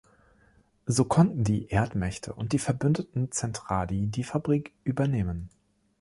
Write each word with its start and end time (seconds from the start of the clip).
So 0.87 1.05
konnten 1.05 1.43
die 1.43 1.67
Erdmächte 1.67 2.33
und 2.33 2.53
die 2.53 2.57
verbündeten 2.57 3.31
Zentradi 3.31 4.07
die 4.07 4.23
Fabrik 4.23 4.73
übernehmen. 4.83 5.49